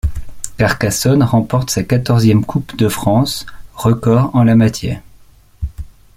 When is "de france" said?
2.75-3.45